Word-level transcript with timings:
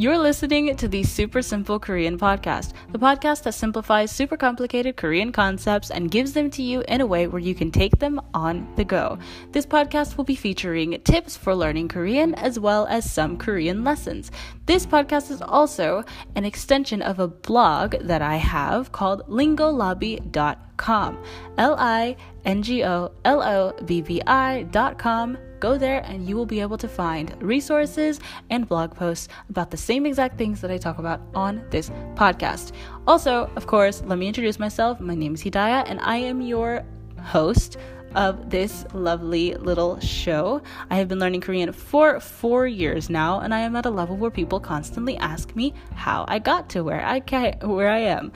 You're 0.00 0.16
listening 0.16 0.74
to 0.74 0.88
the 0.88 1.02
Super 1.02 1.42
Simple 1.42 1.78
Korean 1.78 2.18
Podcast, 2.18 2.72
the 2.90 2.98
podcast 2.98 3.42
that 3.42 3.52
simplifies 3.52 4.10
super 4.10 4.38
complicated 4.38 4.96
Korean 4.96 5.30
concepts 5.30 5.90
and 5.90 6.10
gives 6.10 6.32
them 6.32 6.48
to 6.52 6.62
you 6.62 6.82
in 6.88 7.02
a 7.02 7.06
way 7.06 7.26
where 7.26 7.38
you 7.38 7.54
can 7.54 7.70
take 7.70 7.98
them 7.98 8.18
on 8.32 8.66
the 8.76 8.84
go. 8.86 9.18
This 9.52 9.66
podcast 9.66 10.16
will 10.16 10.24
be 10.24 10.36
featuring 10.36 10.98
tips 11.02 11.36
for 11.36 11.54
learning 11.54 11.88
Korean 11.88 12.34
as 12.36 12.58
well 12.58 12.86
as 12.86 13.12
some 13.12 13.36
Korean 13.36 13.84
lessons. 13.84 14.30
This 14.64 14.86
podcast 14.86 15.30
is 15.30 15.42
also 15.42 16.02
an 16.34 16.46
extension 16.46 17.02
of 17.02 17.18
a 17.18 17.28
blog 17.28 17.96
that 18.00 18.22
I 18.22 18.36
have 18.36 18.92
called 18.92 19.28
lingolobbi.com. 19.28 21.24
L 21.58 21.76
I 21.78 22.16
N 22.46 22.62
G 22.62 22.84
O 22.84 23.12
L 23.26 23.42
O 23.42 23.74
B 23.84 24.00
B 24.00 24.22
I.com 24.26 25.36
Go 25.60 25.76
there 25.76 26.02
and 26.06 26.26
you 26.26 26.36
will 26.36 26.46
be 26.46 26.60
able 26.60 26.78
to 26.78 26.88
find 26.88 27.40
resources 27.42 28.18
and 28.48 28.66
blog 28.66 28.94
posts 28.94 29.28
about 29.50 29.70
the 29.70 29.76
same 29.76 30.06
exact 30.06 30.38
things 30.38 30.62
that 30.62 30.70
I 30.70 30.78
talk 30.78 30.98
about 30.98 31.20
on 31.34 31.62
this 31.70 31.90
podcast. 32.14 32.72
Also, 33.06 33.50
of 33.56 33.66
course, 33.66 34.02
let 34.06 34.18
me 34.18 34.26
introduce 34.26 34.58
myself. 34.58 35.00
My 35.00 35.14
name 35.14 35.34
is 35.34 35.42
Hedaya 35.42 35.84
and 35.86 36.00
I 36.00 36.16
am 36.16 36.40
your 36.40 36.82
host 37.22 37.76
of 38.14 38.50
this 38.50 38.86
lovely 38.92 39.54
little 39.54 40.00
show. 40.00 40.62
I 40.88 40.96
have 40.96 41.08
been 41.08 41.18
learning 41.18 41.42
Korean 41.42 41.72
for 41.72 42.18
four 42.20 42.66
years 42.66 43.08
now, 43.08 43.40
and 43.40 43.54
I 43.54 43.60
am 43.60 43.76
at 43.76 43.86
a 43.86 43.90
level 43.90 44.16
where 44.16 44.30
people 44.30 44.58
constantly 44.58 45.16
ask 45.18 45.54
me 45.54 45.74
how 45.94 46.24
I 46.26 46.38
got 46.38 46.68
to 46.70 46.82
where 46.82 47.04
I 47.04 47.20
ca- 47.20 47.58
where 47.62 47.88
I 47.88 47.98
am. 47.98 48.32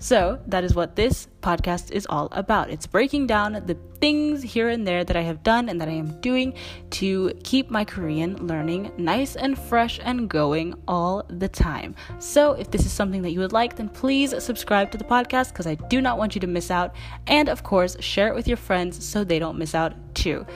So, 0.00 0.40
that 0.46 0.62
is 0.62 0.74
what 0.74 0.94
this 0.94 1.26
podcast 1.42 1.90
is 1.90 2.06
all 2.08 2.28
about. 2.30 2.70
It's 2.70 2.86
breaking 2.86 3.26
down 3.26 3.52
the 3.52 3.76
things 4.00 4.42
here 4.42 4.68
and 4.68 4.86
there 4.86 5.02
that 5.02 5.16
I 5.16 5.22
have 5.22 5.42
done 5.42 5.68
and 5.68 5.80
that 5.80 5.88
I 5.88 5.92
am 5.92 6.20
doing 6.20 6.54
to 6.90 7.32
keep 7.42 7.68
my 7.68 7.84
Korean 7.84 8.46
learning 8.46 8.92
nice 8.96 9.34
and 9.34 9.58
fresh 9.58 9.98
and 10.04 10.30
going 10.30 10.74
all 10.86 11.24
the 11.28 11.48
time. 11.48 11.96
So, 12.20 12.52
if 12.52 12.70
this 12.70 12.86
is 12.86 12.92
something 12.92 13.22
that 13.22 13.32
you 13.32 13.40
would 13.40 13.52
like, 13.52 13.74
then 13.76 13.88
please 13.88 14.40
subscribe 14.42 14.92
to 14.92 14.98
the 14.98 15.04
podcast 15.04 15.48
because 15.48 15.66
I 15.66 15.74
do 15.74 16.00
not 16.00 16.16
want 16.16 16.36
you 16.36 16.40
to 16.42 16.46
miss 16.46 16.70
out. 16.70 16.94
And 17.26 17.48
of 17.48 17.64
course, 17.64 17.96
share 18.00 18.28
it 18.28 18.34
with 18.34 18.46
your 18.46 18.56
friends 18.56 19.04
so 19.04 19.24
they 19.24 19.40
don't 19.40 19.58
miss 19.58 19.74
out 19.74 19.94
too. 20.14 20.46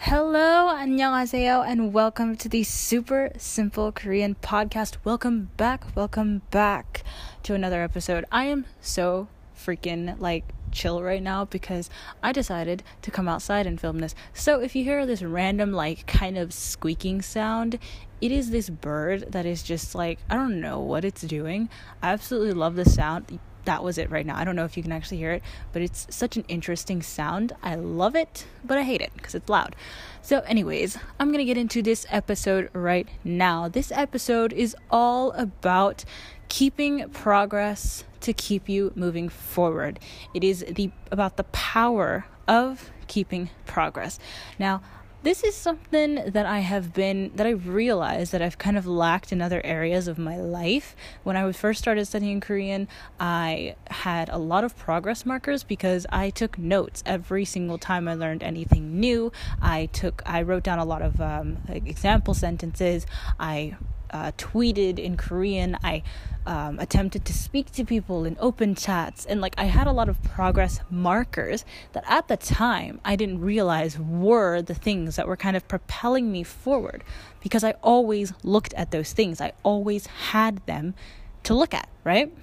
Hello, 0.00 0.68
안녕하세요, 0.68 1.64
and 1.66 1.92
welcome 1.92 2.36
to 2.36 2.48
the 2.48 2.62
Super 2.62 3.32
Simple 3.38 3.92
Korean 3.92 4.36
podcast. 4.36 4.98
Welcome 5.04 5.50
back, 5.56 5.84
welcome 5.96 6.42
back 6.50 7.02
to 7.42 7.54
another 7.54 7.82
episode. 7.82 8.24
I 8.30 8.44
am 8.44 8.66
so 8.80 9.28
freaking 9.56 10.20
like 10.20 10.44
chill 10.70 11.02
right 11.02 11.22
now 11.22 11.44
because 11.44 11.88
I 12.22 12.32
decided 12.32 12.82
to 13.02 13.10
come 13.10 13.28
outside 13.28 13.66
and 13.66 13.80
film 13.80 13.98
this. 13.98 14.14
So 14.34 14.60
if 14.60 14.76
you 14.76 14.84
hear 14.84 15.06
this 15.06 15.22
random 15.22 15.72
like 15.72 16.06
kind 16.06 16.36
of 16.36 16.52
squeaking 16.52 17.22
sound, 17.22 17.78
it 18.20 18.30
is 18.30 18.50
this 18.50 18.68
bird 18.68 19.32
that 19.32 19.46
is 19.46 19.62
just 19.62 19.94
like 19.94 20.18
I 20.28 20.34
don't 20.34 20.60
know 20.60 20.78
what 20.78 21.04
it's 21.04 21.22
doing. 21.22 21.68
I 22.02 22.12
absolutely 22.12 22.52
love 22.52 22.76
the 22.76 22.84
sound 22.84 23.38
that 23.65 23.83
was 23.83 23.97
it 23.97 24.09
right 24.09 24.25
now. 24.25 24.37
I 24.37 24.43
don't 24.43 24.55
know 24.55 24.65
if 24.65 24.77
you 24.77 24.83
can 24.83 24.91
actually 24.91 25.17
hear 25.17 25.31
it, 25.31 25.43
but 25.73 25.81
it's 25.81 26.07
such 26.09 26.37
an 26.37 26.45
interesting 26.47 27.01
sound. 27.01 27.53
I 27.61 27.75
love 27.75 28.15
it, 28.15 28.45
but 28.63 28.77
I 28.77 28.83
hate 28.83 29.01
it 29.01 29.11
because 29.15 29.35
it's 29.35 29.49
loud. 29.49 29.75
So, 30.21 30.39
anyways, 30.41 30.97
I'm 31.19 31.29
going 31.29 31.39
to 31.39 31.45
get 31.45 31.57
into 31.57 31.81
this 31.81 32.05
episode 32.09 32.69
right 32.73 33.07
now. 33.23 33.67
This 33.67 33.91
episode 33.91 34.53
is 34.53 34.75
all 34.89 35.31
about 35.31 36.05
keeping 36.47 37.09
progress 37.09 38.03
to 38.21 38.33
keep 38.33 38.69
you 38.69 38.91
moving 38.95 39.29
forward. 39.29 39.99
It 40.33 40.43
is 40.43 40.65
the 40.67 40.91
about 41.11 41.37
the 41.37 41.43
power 41.45 42.25
of 42.47 42.91
keeping 43.07 43.49
progress. 43.65 44.19
Now, 44.59 44.81
this 45.23 45.43
is 45.43 45.55
something 45.55 46.15
that 46.31 46.45
I 46.45 46.59
have 46.59 46.93
been 46.93 47.31
that 47.35 47.45
I've 47.45 47.67
realized 47.67 48.31
that 48.31 48.41
I've 48.41 48.57
kind 48.57 48.77
of 48.77 48.87
lacked 48.87 49.31
in 49.31 49.41
other 49.41 49.63
areas 49.63 50.07
of 50.07 50.17
my 50.17 50.37
life. 50.37 50.95
When 51.23 51.37
I 51.37 51.51
first 51.51 51.79
started 51.79 52.05
studying 52.05 52.41
Korean, 52.41 52.87
I 53.19 53.75
had 53.89 54.29
a 54.29 54.37
lot 54.37 54.63
of 54.63 54.75
progress 54.77 55.25
markers 55.25 55.63
because 55.63 56.07
I 56.09 56.31
took 56.31 56.57
notes 56.57 57.03
every 57.05 57.45
single 57.45 57.77
time 57.77 58.07
I 58.07 58.15
learned 58.15 58.41
anything 58.41 58.99
new. 58.99 59.31
I 59.61 59.87
took 59.87 60.23
I 60.25 60.41
wrote 60.41 60.63
down 60.63 60.79
a 60.79 60.85
lot 60.85 61.01
of 61.01 61.21
um, 61.21 61.59
example 61.69 62.33
sentences. 62.33 63.05
I 63.39 63.75
uh, 64.11 64.31
tweeted 64.37 64.99
in 64.99 65.17
Korean. 65.17 65.77
I 65.83 66.03
um, 66.45 66.79
attempted 66.79 67.25
to 67.25 67.33
speak 67.33 67.71
to 67.71 67.85
people 67.85 68.25
in 68.25 68.35
open 68.39 68.75
chats. 68.75 69.25
And 69.25 69.41
like 69.41 69.53
I 69.57 69.65
had 69.65 69.87
a 69.87 69.91
lot 69.91 70.09
of 70.09 70.21
progress 70.23 70.79
markers 70.89 71.65
that 71.93 72.03
at 72.07 72.27
the 72.27 72.37
time 72.37 72.99
I 73.05 73.15
didn't 73.15 73.41
realize 73.41 73.99
were 73.99 74.61
the 74.61 74.73
things 74.73 75.15
that 75.15 75.27
were 75.27 75.37
kind 75.37 75.55
of 75.55 75.67
propelling 75.67 76.31
me 76.31 76.43
forward 76.43 77.03
because 77.41 77.63
I 77.63 77.71
always 77.83 78.33
looked 78.43 78.73
at 78.73 78.91
those 78.91 79.13
things. 79.13 79.39
I 79.39 79.53
always 79.63 80.07
had 80.07 80.65
them 80.65 80.95
to 81.43 81.53
look 81.53 81.73
at, 81.73 81.89
right? 82.03 82.33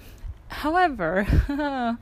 However, 0.49 1.23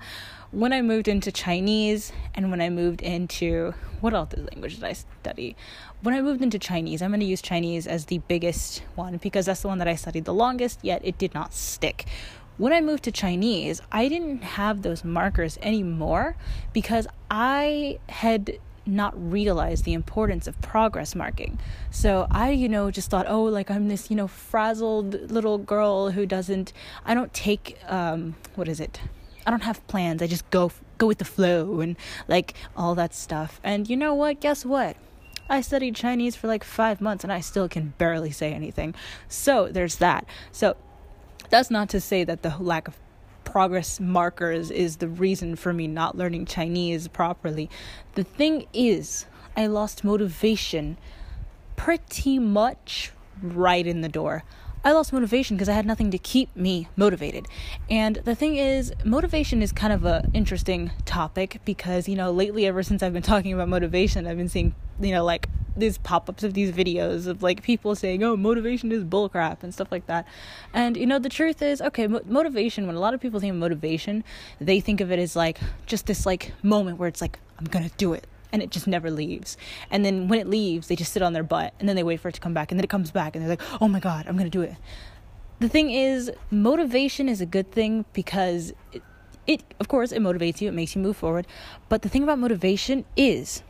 when 0.51 0.73
I 0.73 0.81
moved 0.81 1.07
into 1.07 1.31
Chinese 1.31 2.11
and 2.33 2.49
when 2.49 2.61
I 2.61 2.69
moved 2.69 3.01
into 3.01 3.73
what 3.99 4.13
other 4.13 4.37
language 4.37 4.75
did 4.75 4.83
I 4.83 4.93
study? 4.93 5.55
When 6.01 6.15
I 6.15 6.21
moved 6.21 6.41
into 6.41 6.57
Chinese, 6.57 7.01
I'm 7.01 7.11
going 7.11 7.19
to 7.19 7.25
use 7.25 7.41
Chinese 7.41 7.85
as 7.85 8.05
the 8.05 8.19
biggest 8.19 8.83
one 8.95 9.17
because 9.17 9.45
that's 9.47 9.61
the 9.61 9.67
one 9.67 9.79
that 9.79 9.87
I 9.87 9.95
studied 9.95 10.25
the 10.25 10.33
longest, 10.33 10.79
yet 10.81 11.01
it 11.03 11.17
did 11.17 11.33
not 11.33 11.53
stick. 11.53 12.05
When 12.57 12.73
I 12.73 12.81
moved 12.81 13.03
to 13.03 13.11
Chinese, 13.11 13.81
I 13.91 14.07
didn't 14.07 14.41
have 14.43 14.81
those 14.81 15.03
markers 15.03 15.59
anymore 15.61 16.35
because 16.73 17.05
I 17.29 17.99
had 18.09 18.57
not 18.87 19.13
realize 19.31 19.83
the 19.83 19.93
importance 19.93 20.47
of 20.47 20.59
progress 20.61 21.15
marking. 21.15 21.59
So 21.91 22.27
I, 22.31 22.51
you 22.51 22.69
know, 22.69 22.91
just 22.91 23.09
thought, 23.09 23.25
oh, 23.27 23.43
like 23.43 23.69
I'm 23.69 23.87
this, 23.87 24.09
you 24.09 24.15
know, 24.15 24.27
frazzled 24.27 25.31
little 25.31 25.57
girl 25.57 26.11
who 26.11 26.25
doesn't, 26.25 26.73
I 27.05 27.13
don't 27.13 27.33
take, 27.33 27.77
um, 27.87 28.35
what 28.55 28.67
is 28.67 28.79
it? 28.79 28.99
I 29.45 29.49
don't 29.49 29.63
have 29.63 29.85
plans. 29.87 30.21
I 30.21 30.27
just 30.27 30.49
go 30.49 30.71
go 30.97 31.07
with 31.07 31.19
the 31.19 31.25
flow 31.25 31.79
and 31.79 31.95
like 32.27 32.53
all 32.75 32.95
that 32.95 33.13
stuff. 33.13 33.61
And 33.63 33.89
you 33.89 33.95
know 33.95 34.13
what? 34.13 34.41
Guess 34.41 34.65
what? 34.65 34.97
I 35.49 35.61
studied 35.61 35.95
Chinese 35.95 36.35
for 36.35 36.47
like 36.47 36.63
5 36.63 36.99
months 36.99 37.23
and 37.23 37.31
I 37.31 37.39
still 37.39 37.69
can 37.69 37.93
barely 37.97 38.31
say 38.31 38.51
anything. 38.51 38.93
So, 39.29 39.69
there's 39.69 39.97
that. 39.97 40.25
So, 40.51 40.75
that's 41.49 41.71
not 41.71 41.87
to 41.89 42.01
say 42.01 42.25
that 42.25 42.41
the 42.41 42.55
lack 42.59 42.89
of 42.89 42.97
progress 43.47 43.97
markers 44.01 44.69
is 44.69 44.97
the 44.97 45.07
reason 45.07 45.55
for 45.55 45.71
me 45.71 45.87
not 45.87 46.17
learning 46.17 46.45
Chinese 46.45 47.07
properly. 47.07 47.69
The 48.15 48.25
thing 48.25 48.67
is, 48.73 49.25
I 49.55 49.67
lost 49.67 50.03
motivation 50.03 50.97
pretty 51.77 52.39
much 52.39 53.13
right 53.41 53.87
in 53.87 54.01
the 54.01 54.09
door. 54.09 54.43
I 54.83 54.91
lost 54.91 55.13
motivation 55.13 55.55
because 55.55 55.69
I 55.69 55.73
had 55.73 55.85
nothing 55.85 56.11
to 56.11 56.17
keep 56.17 56.53
me 56.57 56.89
motivated. 56.97 57.47
And 57.89 58.17
the 58.17 58.35
thing 58.35 58.57
is, 58.57 58.91
motivation 59.05 59.61
is 59.61 59.71
kind 59.71 59.93
of 59.93 60.03
a 60.03 60.25
interesting 60.33 60.91
topic 61.05 61.61
because, 61.63 62.09
you 62.09 62.17
know, 62.17 62.31
lately 62.31 62.65
ever 62.65 62.83
since 62.83 63.01
I've 63.01 63.13
been 63.13 63.23
talking 63.23 63.53
about 63.53 63.69
motivation, 63.69 64.27
I've 64.27 64.37
been 64.37 64.49
seeing, 64.49 64.75
you 64.99 65.11
know, 65.11 65.23
like 65.23 65.47
these 65.77 65.97
pop-ups 65.97 66.43
of 66.43 66.53
these 66.53 66.71
videos 66.71 67.27
of 67.27 67.43
like 67.43 67.61
people 67.61 67.95
saying, 67.95 68.23
"Oh, 68.23 68.35
motivation 68.35 68.91
is 68.91 69.03
bullcrap" 69.03 69.63
and 69.63 69.73
stuff 69.73 69.91
like 69.91 70.07
that. 70.07 70.25
And 70.73 70.97
you 70.97 71.05
know, 71.05 71.19
the 71.19 71.29
truth 71.29 71.61
is, 71.61 71.81
okay, 71.81 72.07
mo- 72.07 72.21
motivation 72.25 72.87
when 72.87 72.95
a 72.95 72.99
lot 72.99 73.13
of 73.13 73.21
people 73.21 73.39
think 73.39 73.51
of 73.51 73.57
motivation, 73.57 74.23
they 74.59 74.79
think 74.79 75.01
of 75.01 75.11
it 75.11 75.19
as 75.19 75.35
like 75.35 75.59
just 75.85 76.05
this 76.05 76.25
like 76.25 76.53
moment 76.63 76.97
where 76.97 77.07
it's 77.07 77.21
like, 77.21 77.39
"I'm 77.57 77.67
to 77.67 77.89
do 77.97 78.13
it." 78.13 78.27
and 78.53 78.61
it 78.63 78.71
just 78.71 78.87
never 78.87 79.11
leaves. 79.11 79.57
And 79.91 80.05
then 80.05 80.29
when 80.29 80.39
it 80.39 80.47
leaves, 80.47 80.87
they 80.87 80.95
just 80.95 81.11
sit 81.11 81.21
on 81.21 81.33
their 81.33 81.43
butt 81.43 81.73
and 81.79 81.87
then 81.87 81.97
they 81.97 82.03
wait 82.03 82.21
for 82.21 82.29
it 82.29 82.35
to 82.35 82.39
come 82.39 82.53
back 82.53 82.71
and 82.71 82.79
then 82.79 82.83
it 82.85 82.89
comes 82.89 83.11
back 83.11 83.35
and 83.35 83.43
they're 83.43 83.49
like, 83.49 83.81
"Oh 83.81 83.87
my 83.87 83.99
god, 83.99 84.25
I'm 84.27 84.37
going 84.37 84.49
to 84.49 84.57
do 84.57 84.61
it." 84.61 84.75
The 85.59 85.69
thing 85.69 85.89
is, 85.89 86.31
motivation 86.51 87.27
is 87.27 87.41
a 87.41 87.45
good 87.45 87.71
thing 87.71 88.05
because 88.13 88.73
it, 88.93 89.01
it 89.47 89.63
of 89.79 89.87
course 89.87 90.11
it 90.11 90.21
motivates 90.21 90.61
you, 90.61 90.69
it 90.69 90.73
makes 90.73 90.95
you 90.95 91.01
move 91.01 91.17
forward, 91.17 91.47
but 91.89 92.03
the 92.03 92.09
thing 92.09 92.23
about 92.23 92.39
motivation 92.39 93.05
is 93.15 93.63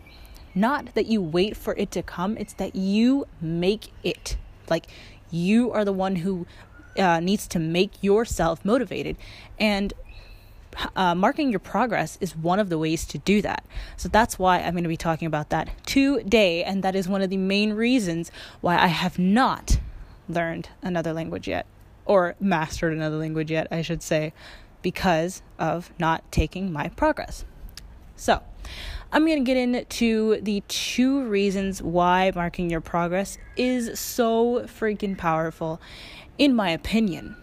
not 0.60 0.94
that 0.96 1.06
you 1.06 1.22
wait 1.22 1.56
for 1.56 1.74
it 1.76 1.92
to 1.92 2.04
come, 2.04 2.38
it's 2.38 2.54
that 2.54 2.76
you 2.76 3.26
make 3.40 3.92
it. 4.04 4.38
Like 4.70 4.88
you 5.32 5.72
are 5.72 5.86
the 5.86 5.94
one 5.94 6.18
who 6.18 6.46
uh, 6.98 7.20
needs 7.20 7.48
to 7.50 7.60
make 7.60 8.04
yourself 8.04 8.64
motivated. 8.66 9.18
And 9.60 9.94
uh, 10.96 11.16
marking 11.16 11.50
your 11.50 11.60
progress 11.60 12.18
is 12.22 12.36
one 12.36 12.60
of 12.60 12.70
the 12.70 12.78
ways 12.78 13.06
to 13.06 13.18
do 13.18 13.42
that. 13.42 13.66
So 13.96 14.10
that's 14.10 14.38
why 14.38 14.60
I'm 14.60 14.74
going 14.74 14.84
to 14.84 14.90
be 14.90 14.98
talking 14.98 15.26
about 15.26 15.50
that 15.50 15.70
today. 15.86 16.64
And 16.64 16.84
that 16.84 16.96
is 16.96 17.08
one 17.08 17.22
of 17.22 17.30
the 17.30 17.38
main 17.38 17.74
reasons 17.74 18.32
why 18.62 18.78
I 18.78 18.88
have 18.88 19.18
not 19.18 19.80
learned 20.30 20.70
another 20.82 21.14
language 21.14 21.48
yet, 21.48 21.66
or 22.06 22.36
mastered 22.40 22.94
another 22.94 23.18
language 23.18 23.50
yet, 23.50 23.68
I 23.72 23.82
should 23.82 24.04
say, 24.04 24.34
because 24.82 25.42
of 25.58 25.92
not 25.98 26.30
taking 26.32 26.72
my 26.72 26.90
progress. 26.90 27.46
So, 28.16 28.42
I'm 29.12 29.26
going 29.26 29.38
to 29.38 29.44
get 29.44 29.58
into 29.58 30.40
the 30.42 30.62
two 30.68 31.24
reasons 31.28 31.82
why 31.82 32.32
marking 32.36 32.70
your 32.70 32.82
progress 32.82 33.38
is 33.56 34.00
so 34.00 34.66
freaking 34.66 35.18
powerful, 35.18 35.82
in 36.38 36.54
my 36.54 36.70
opinion. 36.72 37.36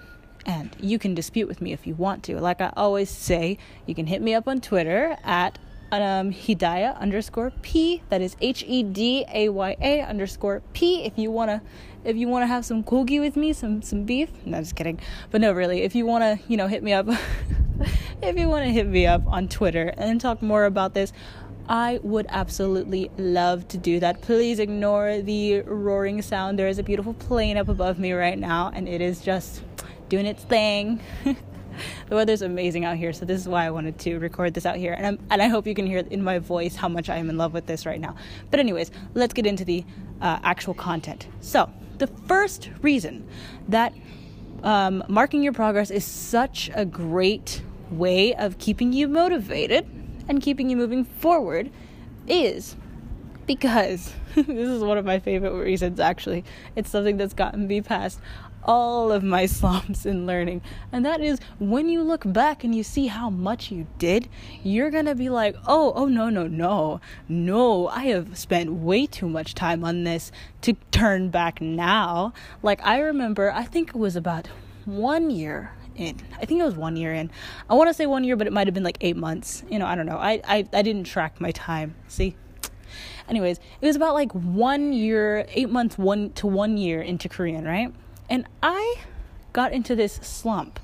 And 0.47 0.77
you 0.79 0.99
can 0.99 1.15
dispute 1.15 1.49
with 1.49 1.63
me 1.63 1.73
if 1.73 1.87
you 1.87 1.95
want 1.95 2.23
to. 2.25 2.39
Like 2.39 2.61
I 2.61 2.71
always 2.77 3.09
say, 3.09 3.57
you 3.87 3.95
can 3.95 4.07
hit 4.07 4.21
me 4.21 4.35
up 4.35 4.47
on 4.47 4.61
Twitter 4.61 5.17
at 5.25 5.59
um, 5.91 6.33
Hedaya 6.33 6.99
underscore 6.99 7.51
P. 7.63 8.03
That 8.11 8.21
is 8.21 8.37
H 8.41 8.65
E 8.67 8.83
D 8.83 9.25
A 9.33 9.49
Y 9.49 9.77
A 9.81 10.03
underscore 10.03 10.63
P. 10.73 11.05
If 11.05 11.17
you 11.17 11.31
wanna, 11.31 11.63
if 12.05 12.17
you 12.17 12.29
wanna 12.29 12.47
have 12.47 12.65
some 12.65 12.83
kogi 12.83 13.21
with 13.21 13.37
me, 13.37 13.53
some 13.53 13.81
some 13.81 14.05
beef. 14.05 14.31
No, 14.45 14.59
just 14.59 14.77
kidding. 14.77 15.01
But 15.31 15.41
no, 15.41 15.53
really, 15.53 15.83
if 15.83 15.95
you 15.95 16.05
wanna, 16.05 16.39
you 16.49 16.57
know, 16.57 16.67
hit 16.67 16.83
me 16.83 16.93
up. 16.93 17.07
if 18.23 18.39
you 18.39 18.49
wanna 18.49 18.71
hit 18.71 18.87
me 18.87 19.07
up 19.07 19.27
on 19.27 19.49
Twitter 19.49 19.93
and 19.97 20.21
talk 20.21 20.43
more 20.43 20.65
about 20.65 20.95
this, 20.95 21.13
I 21.69 21.99
would 22.03 22.27
absolutely 22.29 23.11
love 23.17 23.67
to 23.69 23.79
do 23.79 23.99
that. 24.01 24.21
Please 24.21 24.59
ignore 24.59 25.23
the 25.23 25.63
roaring 25.63 26.21
sound. 26.21 26.59
There 26.59 26.69
is 26.69 26.79
a 26.79 26.83
beautiful 26.83 27.15
plane 27.15 27.57
up 27.57 27.69
above 27.69 27.99
me 27.99 28.13
right 28.13 28.39
now, 28.39 28.71
and 28.75 28.87
it 28.87 29.01
is 29.01 29.21
just 29.21 29.63
doing 30.11 30.27
its 30.27 30.45
thing. 30.45 31.01
the 31.25 32.15
weather's 32.15 32.43
amazing 32.43 32.85
out 32.85 32.97
here, 32.97 33.15
so 33.15 33.25
this 33.25 33.41
is 33.41 33.49
why 33.49 33.65
I 33.65 33.71
wanted 33.71 33.99
to 34.01 34.19
record 34.19 34.53
this 34.53 34.67
out 34.67 34.77
here. 34.77 34.93
And, 34.93 35.19
and 35.31 35.41
I 35.41 35.49
hope 35.49 35.67
you 35.67 35.75
can 35.75 35.87
hear 35.87 36.01
in 36.11 36.23
my 36.23 36.39
voice 36.39 36.77
how 36.77 36.89
much 36.89 37.09
I 37.09 37.17
am 37.17 37.31
in 37.31 37.39
love 37.39 37.55
with 37.55 37.65
this 37.67 37.87
right 37.87 38.01
now. 38.01 38.15
But, 38.51 38.61
anyways, 38.61 38.91
let's 39.15 39.33
get 39.33 39.47
into 39.47 39.65
the 39.65 39.85
uh, 40.21 40.41
actual 40.43 40.75
content. 40.75 41.29
So, 41.41 41.71
the 41.97 42.07
first 42.07 42.69
reason 42.83 43.27
that 43.69 43.95
um, 44.65 45.05
marking 45.09 45.43
your 45.43 45.53
progress 45.53 45.91
is 45.91 46.05
such 46.05 46.71
a 46.75 46.85
great 46.85 47.63
way 47.91 48.35
of 48.35 48.59
keeping 48.59 48.93
you 48.93 49.07
motivated 49.07 49.87
and 50.27 50.43
keeping 50.43 50.71
you 50.71 50.77
moving 50.77 51.05
forward 51.05 51.71
is 52.27 52.75
because 53.47 54.13
this 54.35 54.47
is 54.47 54.83
one 54.83 54.97
of 54.97 55.05
my 55.05 55.19
favorite 55.19 55.53
reasons 55.53 56.01
actually. 56.01 56.45
It's 56.75 56.89
something 56.91 57.19
that's 57.19 57.35
gotten 57.35 57.67
me 57.67 57.83
past 57.83 58.21
all 58.65 59.13
of 59.13 59.23
my 59.23 59.47
slumps 59.59 60.07
in 60.07 60.27
learning. 60.27 60.63
And 60.93 61.05
that 61.05 61.21
is 61.21 61.39
when 61.59 61.89
you 61.89 62.03
look 62.03 62.23
back 62.27 62.65
and 62.65 62.75
you 62.75 62.83
see 62.83 63.07
how 63.07 63.31
much 63.31 63.71
you 63.71 63.87
did, 63.99 64.29
you're 64.63 64.91
going 64.91 65.07
to 65.07 65.15
be 65.15 65.29
like, 65.29 65.57
"Oh, 65.67 65.93
oh 65.95 66.07
no, 66.07 66.31
no, 66.31 66.47
no. 66.47 67.01
No, 67.29 67.89
I 67.89 68.05
have 68.05 68.37
spent 68.39 68.73
way 68.73 69.07
too 69.07 69.29
much 69.29 69.55
time 69.55 69.85
on 69.85 70.05
this 70.05 70.33
to 70.63 70.75
turn 70.91 71.31
back 71.31 71.61
now." 71.61 72.33
Like 72.63 72.85
I 72.85 72.99
remember, 72.99 73.53
I 73.53 73.65
think 73.65 73.91
it 73.91 73.97
was 73.97 74.17
about 74.17 74.49
1 74.85 75.31
year 75.31 75.73
in. 75.97 76.17
I 76.41 76.45
think 76.45 76.61
it 76.61 76.65
was 76.65 76.77
1 76.77 76.97
year 76.97 77.13
in. 77.15 77.31
I 77.69 77.75
want 77.75 77.89
to 77.89 77.95
say 77.95 78.07
1 78.07 78.25
year, 78.25 78.37
but 78.37 78.47
it 78.47 78.53
might 78.53 78.67
have 78.67 78.75
been 78.75 78.85
like 78.85 78.99
8 79.01 79.17
months. 79.17 79.65
You 79.71 79.79
know, 79.79 79.87
I 79.87 79.95
don't 79.95 80.07
know. 80.07 80.19
I 80.19 80.41
I 80.45 80.67
I 80.73 80.83
didn't 80.83 81.05
track 81.05 81.41
my 81.41 81.51
time. 81.53 81.95
See? 82.09 82.37
Anyways, 83.29 83.59
it 83.81 83.87
was 83.87 83.97
about 83.97 84.15
like 84.15 84.33
1 84.33 84.93
year, 84.93 85.47
8 85.49 85.71
months, 85.71 85.97
1 85.97 86.31
to 86.35 86.47
1 86.47 86.77
year 86.77 87.01
into 87.01 87.29
Korean, 87.29 87.65
right? 87.65 87.93
And 88.29 88.47
I 88.63 88.97
got 89.53 89.73
into 89.73 89.95
this 89.95 90.15
slump 90.15 90.81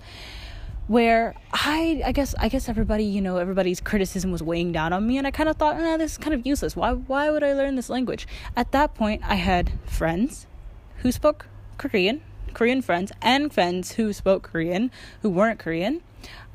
where 0.87 1.35
I 1.53 2.03
I 2.05 2.13
guess 2.13 2.35
I 2.39 2.49
guess 2.49 2.69
everybody, 2.69 3.05
you 3.05 3.21
know, 3.21 3.37
everybody's 3.37 3.81
criticism 3.81 4.33
was 4.33 4.43
weighing 4.43 4.73
down 4.73 4.93
on 4.93 5.07
me 5.07 5.19
and 5.19 5.27
I 5.27 5.31
kind 5.31 5.49
of 5.49 5.57
thought, 5.57 5.79
"Nah, 5.79 5.97
this 5.97 6.13
is 6.13 6.19
kind 6.19 6.35
of 6.35 6.45
useless. 6.45 6.75
Why 6.75 6.93
why 6.93 7.31
would 7.31 7.45
I 7.45 7.53
learn 7.53 7.77
this 7.77 7.89
language?" 7.89 8.27
At 8.57 8.73
that 8.73 8.95
point, 8.95 9.23
I 9.25 9.37
had 9.37 9.73
friends 9.87 10.47
who 10.99 11.13
spoke 11.13 11.47
Korean, 11.79 12.23
Korean 12.55 12.83
friends 12.83 13.13
and 13.23 13.53
friends 13.53 13.93
who 13.93 14.13
spoke 14.13 14.43
Korean 14.43 14.91
who 15.23 15.31
weren't 15.31 15.59
Korean. 15.61 16.03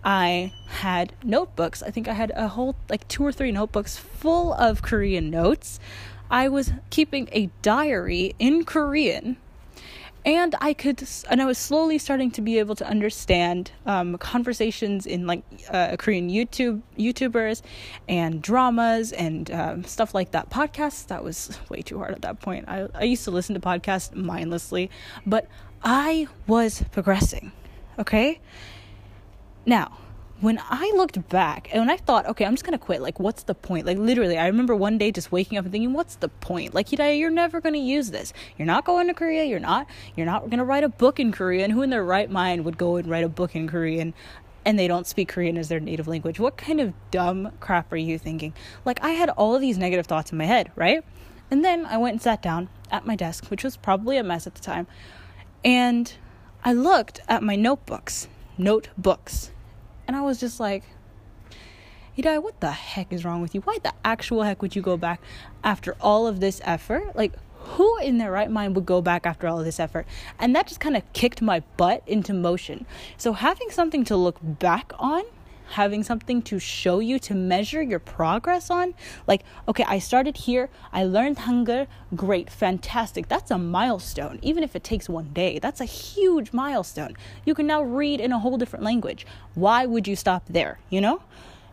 I 0.03 0.51
had 0.67 1.13
notebooks. 1.23 1.81
I 1.81 1.89
think 1.89 2.07
I 2.07 2.13
had 2.13 2.31
a 2.35 2.49
whole 2.49 2.75
like 2.89 3.07
two 3.07 3.25
or 3.25 3.31
three 3.31 3.51
notebooks 3.51 3.97
full 3.97 4.53
of 4.53 4.81
Korean 4.81 5.29
notes. 5.29 5.79
I 6.29 6.49
was 6.49 6.73
keeping 6.89 7.29
a 7.31 7.49
diary 7.61 8.35
in 8.37 8.65
Korean 8.65 9.37
and 10.25 10.55
I 10.59 10.73
could, 10.73 11.07
and 11.29 11.41
I 11.41 11.45
was 11.45 11.59
slowly 11.59 11.99
starting 11.99 12.31
to 12.31 12.41
be 12.41 12.57
able 12.57 12.73
to 12.75 12.87
understand 12.87 13.71
um, 13.85 14.17
conversations 14.17 15.05
in 15.05 15.27
like 15.27 15.43
uh, 15.69 15.95
Korean 15.97 16.29
YouTube 16.29 16.81
YouTubers 16.97 17.61
and 18.09 18.41
dramas 18.41 19.11
and 19.11 19.51
um, 19.51 19.83
stuff 19.83 20.15
like 20.15 20.31
that. 20.31 20.49
Podcasts 20.49 21.05
that 21.07 21.23
was 21.23 21.57
way 21.69 21.83
too 21.83 21.99
hard 21.99 22.15
at 22.15 22.23
that 22.23 22.41
point. 22.41 22.65
I 22.67 22.87
I 22.95 23.03
used 23.03 23.23
to 23.25 23.31
listen 23.31 23.53
to 23.53 23.61
podcasts 23.61 24.15
mindlessly, 24.15 24.89
but 25.27 25.47
I 25.83 26.27
was 26.47 26.83
progressing. 26.91 27.51
Okay, 27.99 28.39
now 29.65 29.95
when 30.45 30.61
I 30.69 30.93
looked 30.95 31.27
back 31.27 31.69
and 31.73 31.89
I 31.89 31.97
thought, 31.97 32.27
okay, 32.27 32.45
I'm 32.45 32.53
just 32.53 32.63
gonna 32.63 32.77
quit, 32.77 33.01
like, 33.01 33.19
what's 33.19 33.41
the 33.41 33.55
point? 33.55 33.87
Like, 33.87 33.97
literally, 33.97 34.37
I 34.37 34.45
remember 34.45 34.75
one 34.75 34.99
day 34.99 35.11
just 35.11 35.31
waking 35.31 35.57
up 35.57 35.65
and 35.65 35.71
thinking, 35.71 35.91
what's 35.91 36.17
the 36.17 36.29
point? 36.29 36.75
Like, 36.75 36.89
Hedaya, 36.89 37.17
you're 37.19 37.31
never 37.31 37.59
gonna 37.59 37.79
use 37.79 38.11
this. 38.11 38.31
You're 38.55 38.67
not 38.67 38.85
going 38.85 39.07
to 39.07 39.15
Korea. 39.15 39.43
You're 39.45 39.59
not. 39.59 39.87
You're 40.15 40.27
not 40.27 40.47
gonna 40.51 40.63
write 40.63 40.83
a 40.83 40.89
book 40.89 41.19
in 41.19 41.31
Korean. 41.31 41.71
Who 41.71 41.81
in 41.81 41.89
their 41.89 42.03
right 42.03 42.29
mind 42.29 42.63
would 42.63 42.77
go 42.77 42.95
and 42.97 43.07
write 43.09 43.23
a 43.23 43.29
book 43.29 43.55
in 43.55 43.67
Korean? 43.67 44.13
And 44.63 44.77
they 44.77 44.87
don't 44.87 45.07
speak 45.07 45.29
Korean 45.29 45.57
as 45.57 45.67
their 45.67 45.79
native 45.79 46.07
language. 46.07 46.39
What 46.39 46.57
kind 46.57 46.79
of 46.79 46.93
dumb 47.09 47.51
crap 47.59 47.91
are 47.91 47.97
you 47.97 48.19
thinking? 48.19 48.53
Like, 48.85 49.03
I 49.03 49.09
had 49.09 49.31
all 49.31 49.55
of 49.55 49.61
these 49.61 49.79
negative 49.79 50.05
thoughts 50.05 50.31
in 50.31 50.37
my 50.37 50.45
head, 50.45 50.71
right? 50.75 51.03
And 51.49 51.65
then 51.65 51.87
I 51.87 51.97
went 51.97 52.13
and 52.13 52.21
sat 52.21 52.43
down 52.43 52.69
at 52.91 53.03
my 53.03 53.15
desk, 53.15 53.47
which 53.47 53.63
was 53.63 53.77
probably 53.77 54.17
a 54.17 54.23
mess 54.23 54.45
at 54.45 54.53
the 54.53 54.61
time. 54.61 54.85
And 55.63 56.13
I 56.63 56.73
looked 56.73 57.19
at 57.27 57.41
my 57.41 57.55
notebooks, 57.55 58.27
notebooks 58.59 59.49
and 60.07 60.15
I 60.15 60.21
was 60.21 60.39
just 60.39 60.59
like, 60.59 60.83
Hedaya, 62.17 62.41
what 62.41 62.61
the 62.61 62.71
heck 62.71 63.11
is 63.11 63.25
wrong 63.25 63.41
with 63.41 63.53
you? 63.53 63.61
Why 63.61 63.77
the 63.83 63.93
actual 64.05 64.43
heck 64.43 64.61
would 64.61 64.75
you 64.75 64.81
go 64.81 64.95
back 64.95 65.21
after 65.63 65.95
all 65.99 66.27
of 66.27 66.39
this 66.39 66.61
effort? 66.63 67.15
Like, 67.15 67.33
who 67.57 67.97
in 67.99 68.19
their 68.19 68.31
right 68.31 68.49
mind 68.49 68.75
would 68.75 68.85
go 68.85 69.01
back 69.01 69.25
after 69.25 69.47
all 69.47 69.59
of 69.59 69.65
this 69.65 69.79
effort? 69.79 70.07
And 70.39 70.55
that 70.55 70.67
just 70.67 70.79
kind 70.79 70.95
of 70.95 71.03
kicked 71.13 71.41
my 71.41 71.61
butt 71.77 72.03
into 72.07 72.31
motion. 72.31 72.85
So, 73.17 73.33
having 73.33 73.69
something 73.69 74.05
to 74.05 74.15
look 74.15 74.37
back 74.41 74.93
on 74.97 75.23
having 75.69 76.03
something 76.03 76.41
to 76.43 76.59
show 76.59 76.99
you 76.99 77.19
to 77.19 77.33
measure 77.33 77.81
your 77.81 77.99
progress 77.99 78.69
on? 78.69 78.93
Like 79.27 79.43
okay 79.67 79.85
i 79.87 79.99
started 79.99 80.37
here 80.37 80.69
i 80.93 81.03
learned 81.03 81.37
hangul 81.37 81.87
great 82.15 82.49
fantastic 82.49 83.27
that's 83.27 83.51
a 83.51 83.57
milestone. 83.57 84.39
Even 84.41 84.63
if 84.63 84.75
it 84.75 84.83
takes 84.83 85.09
one 85.09 85.29
day 85.33 85.59
that's 85.59 85.81
a 85.81 85.85
huge 85.85 86.53
milestone. 86.53 87.15
You 87.45 87.53
can 87.55 87.67
now 87.67 87.81
read 87.83 88.19
in 88.19 88.31
a 88.31 88.39
whole 88.39 88.57
different 88.57 88.85
language. 88.85 89.25
Why 89.53 89.85
would 89.85 90.07
you 90.07 90.15
stop 90.15 90.43
there 90.49 90.79
you 90.89 91.01
know? 91.01 91.21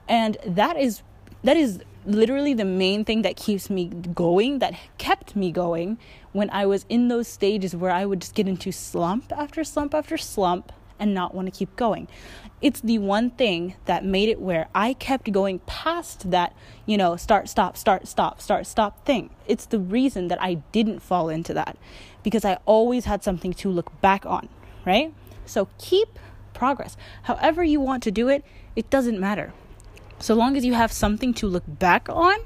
And 0.08 0.36
that 0.46 0.76
is 0.76 1.02
that 1.44 1.56
is 1.56 1.80
literally 2.04 2.54
the 2.54 2.64
main 2.64 3.04
thing 3.04 3.22
that 3.22 3.36
keeps 3.36 3.70
me 3.70 3.86
going 3.86 4.58
that 4.58 4.74
kept 4.98 5.36
me 5.36 5.52
going 5.52 5.98
when 6.32 6.50
i 6.50 6.66
was 6.66 6.84
in 6.88 7.08
those 7.08 7.28
stages 7.28 7.76
where 7.76 7.92
i 7.92 8.04
would 8.04 8.20
just 8.20 8.34
get 8.34 8.48
into 8.48 8.72
slump 8.72 9.32
after 9.32 9.62
slump 9.62 9.94
after 9.94 10.16
slump 10.16 10.72
and 11.02 11.12
not 11.12 11.34
want 11.34 11.46
to 11.46 11.50
keep 11.50 11.74
going. 11.74 12.06
It's 12.62 12.80
the 12.80 12.98
one 12.98 13.30
thing 13.30 13.74
that 13.86 14.04
made 14.04 14.28
it 14.28 14.40
where 14.40 14.68
I 14.72 14.94
kept 14.94 15.32
going 15.32 15.58
past 15.66 16.30
that, 16.30 16.54
you 16.86 16.96
know, 16.96 17.16
start, 17.16 17.48
stop, 17.48 17.76
start, 17.76 18.06
stop, 18.06 18.40
start, 18.40 18.68
stop 18.68 19.04
thing. 19.04 19.30
It's 19.48 19.66
the 19.66 19.80
reason 19.80 20.28
that 20.28 20.40
I 20.40 20.54
didn't 20.70 21.00
fall 21.00 21.28
into 21.28 21.52
that 21.54 21.76
because 22.22 22.44
I 22.44 22.58
always 22.66 23.04
had 23.04 23.24
something 23.24 23.52
to 23.54 23.68
look 23.68 24.00
back 24.00 24.24
on, 24.24 24.48
right? 24.86 25.12
So 25.44 25.68
keep 25.78 26.20
progress. 26.54 26.96
However, 27.24 27.64
you 27.64 27.80
want 27.80 28.04
to 28.04 28.12
do 28.12 28.28
it, 28.28 28.44
it 28.76 28.88
doesn't 28.88 29.18
matter. 29.18 29.52
So 30.20 30.34
long 30.34 30.56
as 30.56 30.64
you 30.64 30.74
have 30.74 30.92
something 30.92 31.34
to 31.34 31.48
look 31.48 31.64
back 31.66 32.08
on, 32.08 32.36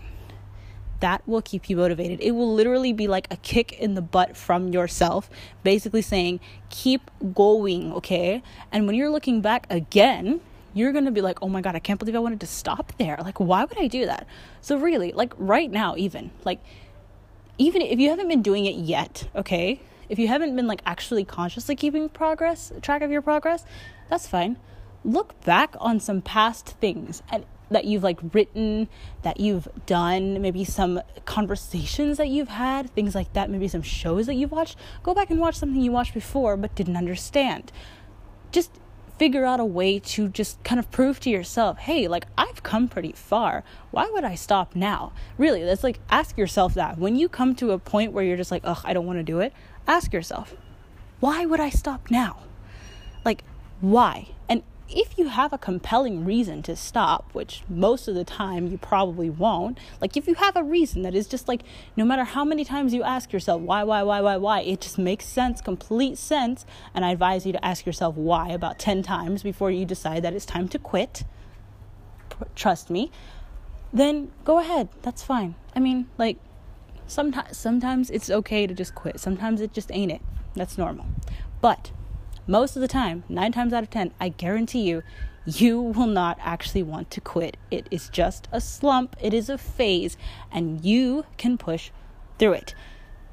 that 1.00 1.26
will 1.26 1.43
keep 1.43 1.69
you 1.69 1.76
motivated. 1.76 2.21
It 2.21 2.33
will 2.33 2.53
literally 2.53 2.93
be 2.93 3.09
like 3.09 3.26
a 3.31 3.37
kick 3.37 3.73
in 3.73 3.95
the 3.95 4.03
butt 4.03 4.37
from 4.37 4.69
yourself, 4.69 5.31
basically 5.62 6.03
saying, 6.03 6.41
keep 6.71 7.11
going, 7.35 7.93
okay? 7.93 8.43
And 8.73 8.87
when 8.87 8.97
you're 8.97 9.11
looking 9.11 9.41
back 9.41 9.67
again, 9.71 10.41
you're 10.75 10.93
gonna 10.93 11.11
be 11.11 11.23
like, 11.23 11.43
oh 11.43 11.49
my 11.49 11.61
god, 11.61 11.75
I 11.75 11.79
can't 11.79 11.99
believe 11.99 12.15
I 12.15 12.19
wanted 12.19 12.41
to 12.41 12.47
stop 12.47 12.93
there. 12.99 13.17
Like, 13.23 13.41
why 13.41 13.65
would 13.65 13.79
I 13.79 13.87
do 13.87 14.07
that? 14.07 14.26
So, 14.61 14.76
really, 14.76 15.12
like 15.12 15.33
right 15.38 15.71
now, 15.71 15.97
even, 15.97 16.31
like, 16.45 16.61
even 17.59 17.81
if 17.83 17.99
you 17.99 18.11
haven't 18.11 18.29
been 18.29 18.43
doing 18.43 18.67
it 18.67 18.75
yet, 18.76 19.29
okay? 19.35 19.81
If 20.09 20.19
you 20.19 20.29
haven't 20.29 20.55
been 20.55 20.67
like 20.67 20.83
actually 20.87 21.25
consciously 21.25 21.75
keeping 21.75 22.09
progress, 22.09 22.73
track 22.83 23.03
of 23.03 23.11
your 23.11 23.23
progress, 23.23 23.65
that's 24.11 24.29
fine. 24.29 24.59
Look 25.05 25.41
back 25.45 25.75
on 25.81 26.00
some 26.00 26.21
past 26.21 26.69
things 26.81 27.23
and 27.31 27.45
that 27.70 27.85
you've 27.85 28.02
like 28.02 28.18
written, 28.32 28.88
that 29.23 29.40
you've 29.40 29.68
done, 29.87 30.40
maybe 30.40 30.64
some 30.64 31.00
conversations 31.25 32.18
that 32.18 32.28
you've 32.28 32.49
had, 32.49 32.94
things 32.94 33.14
like 33.14 33.32
that, 33.32 33.50
maybe 33.50 33.68
some 33.68 33.82
shows 33.82 34.26
that 34.26 34.35
you've 34.35 34.52
watched. 34.52 34.76
Go 35.02 35.14
back 35.14 35.30
and 35.30 35.40
watch 35.40 35.56
something 35.56 35.80
you 35.80 35.92
watched 35.92 36.14
before 36.14 36.56
but 36.56 36.75
didn't 36.75 36.96
understand. 36.96 37.73
Just 38.52 38.70
figure 39.18 39.44
out 39.44 39.61
a 39.61 39.64
way 39.64 39.99
to 39.99 40.28
just 40.28 40.62
kind 40.62 40.78
of 40.78 40.90
prove 40.90 41.18
to 41.20 41.30
yourself, 41.30 41.78
hey, 41.78 42.06
like 42.06 42.26
I've 42.37 42.62
come 42.62 42.87
pretty 42.87 43.12
far. 43.12 43.64
Why 43.90 44.08
would 44.12 44.25
I 44.25 44.35
stop 44.35 44.76
now? 44.76 45.12
Really, 45.38 45.64
that's 45.64 45.82
like 45.82 45.99
ask 46.11 46.37
yourself 46.37 46.75
that. 46.75 46.99
When 46.99 47.16
you 47.16 47.28
come 47.28 47.54
to 47.56 47.73
a 47.73 47.78
point 47.78 48.12
where 48.12 48.25
you're 48.25 48.37
just 48.37 48.50
like, 48.50 48.62
ugh, 48.64 48.80
I 48.85 48.92
don't 48.92 49.06
want 49.06 49.18
to 49.18 49.25
do 49.25 49.40
it, 49.40 49.52
ask 49.87 50.12
yourself, 50.12 50.54
why 51.20 51.46
would 51.46 51.61
I 51.61 51.70
stop 51.70 52.11
now? 52.11 52.40
Like, 53.25 53.42
why? 53.80 54.28
And 54.49 54.62
if 54.88 55.19
you 55.19 55.28
have 55.28 55.52
a 55.52 55.59
compelling 55.59 56.25
reason 56.25 56.62
to 56.62 56.76
stop, 56.76 57.31
which 57.33 57.62
most 57.69 58.07
of 58.09 58.14
the 58.14 58.25
time 58.25 58.69
you 58.69 58.78
probably 58.78 59.28
won't, 59.28 59.78
like 60.00 60.16
if 60.16 60.28
you 60.28 60.35
have 60.35 60.57
a 60.57 60.62
reason 60.62 61.02
that 61.02 61.14
is 61.14 61.26
just 61.26 61.49
like 61.49 61.62
no 61.97 62.05
matter 62.05 62.25
how 62.25 62.45
many 62.45 62.64
times 62.64 62.95
you 62.95 63.02
ask 63.02 63.33
yourself 63.33 63.61
why, 63.62 63.83
why, 63.83 64.02
why, 64.02 64.21
why, 64.21 64.37
why, 64.37 64.61
it 64.61 64.81
just 64.81 64.99
makes 64.99 65.26
sense, 65.26 65.61
complete 65.61 66.19
sense. 66.19 66.64
And 66.95 67.05
I 67.05 67.11
advise 67.12 67.45
you 67.45 67.52
to 67.52 67.64
ask 67.64 67.85
yourself 67.85 68.14
why 68.16 68.50
about 68.50 68.78
10 68.78 69.02
times 69.02 69.43
before 69.43 69.71
you 69.71 69.85
decide 69.85 70.23
that 70.23 70.35
it's 70.35 70.47
time 70.47 70.69
to 70.69 70.78
quit. 70.78 71.25
Trust 72.55 72.90
me. 72.90 73.11
then 73.93 74.31
go 74.45 74.59
ahead. 74.59 74.88
That's 75.02 75.23
fine. 75.23 75.55
I 75.75 75.81
mean, 75.81 76.09
like 76.19 76.38
sometimes 77.07 77.57
sometimes 77.57 78.11
it's 78.11 78.31
okay 78.31 78.66
to 78.66 78.75
just 78.75 78.95
quit. 78.95 79.19
Sometimes 79.19 79.61
it 79.61 79.73
just 79.73 79.90
ain't 79.93 80.12
it. 80.12 80.23
That's 80.55 80.78
normal. 80.78 81.07
But 81.61 81.90
most 82.47 82.76
of 82.76 82.83
the 82.83 82.88
time, 82.88 83.25
9 83.29 83.53
times 83.53 83.73
out 83.73 83.83
of 83.83 83.91
10, 83.91 84.12
I 84.21 84.29
guarantee 84.31 84.83
you 84.83 85.03
you 85.45 85.81
will 85.81 86.07
not 86.07 86.38
actually 86.41 86.83
want 86.83 87.11
to 87.12 87.21
quit. 87.21 87.57
It 87.71 87.87
is 87.91 88.09
just 88.09 88.49
a 88.50 88.61
slump, 88.61 89.17
it 89.21 89.33
is 89.33 89.49
a 89.49 89.59
phase, 89.59 90.17
and 90.50 90.85
you 90.85 91.25
can 91.37 91.57
push 91.57 91.91
through 92.38 92.55
it. 92.55 92.75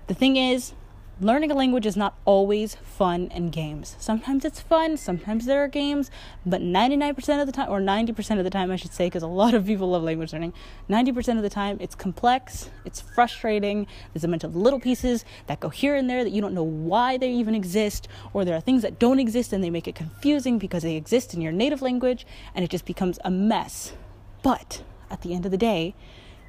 The 0.08 0.14
thing 0.14 0.38
is, 0.38 0.74
learning 1.22 1.52
a 1.52 1.54
language 1.54 1.86
is 1.86 1.96
not 1.96 2.18
always 2.26 2.76
fun 2.76 3.30
and 3.32 3.52
games. 3.52 3.96
Sometimes 4.00 4.44
it's 4.44 4.60
fun, 4.60 4.98
sometimes 4.98 5.46
there 5.46 5.64
are 5.64 5.68
games, 5.68 6.10
but 6.46 6.62
99% 6.62 7.40
of 7.40 7.46
the 7.46 7.52
time, 7.52 7.70
or 7.70 7.80
90% 7.80 8.40
of 8.40 8.44
the 8.44 8.50
time, 8.50 8.72
I 8.72 8.76
should 8.76 8.94
say, 8.94 9.06
because 9.06 9.24
a 9.24 9.28
lot 9.28 9.54
of 9.54 9.66
people 9.66 9.90
love 9.90 10.04
language 10.04 10.34
learning, 10.34 10.54
90% 10.90 11.38
of 11.38 11.44
the 11.44 11.50
time 11.50 11.78
it's 11.80 11.96
complex, 11.96 12.70
it's 12.84 13.00
frustrating, 13.00 13.86
there's 14.14 14.24
a 14.24 14.28
bunch 14.28 14.44
of 14.44 14.56
little 14.56 14.80
pieces 14.80 15.24
that 15.48 15.60
go 15.60 15.70
here 15.70 15.96
and 15.96 16.10
there 16.10 16.24
that 16.24 16.32
you 16.32 16.42
don't 16.42 16.54
know 16.54 16.64
why 16.64 17.18
they 17.18 17.32
even 17.32 17.54
exist, 17.54 18.08
or 18.34 18.44
there 18.44 18.56
are 18.56 18.62
things 18.62 18.82
that 18.82 19.00
don't 19.00 19.20
exist 19.20 19.54
and 19.54 19.64
they 19.64 19.70
make 19.70 19.88
it 19.88 19.96
confusing 19.96 20.58
because 20.58 20.84
they 20.84 20.96
exist 20.96 21.34
in 21.34 21.42
your 21.42 21.52
native 21.52 21.82
language, 21.82 22.26
and 22.56 22.66
it 22.66 22.72
just 22.72 22.86
becomes 22.86 23.20
a 23.24 23.30
mess. 23.30 23.94
But 24.42 24.84
at 25.12 25.22
the 25.22 25.34
end 25.34 25.46
of 25.46 25.52
the 25.52 25.58
day, 25.58 25.96